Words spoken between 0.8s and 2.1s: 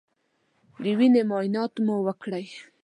د وینې معاینات مو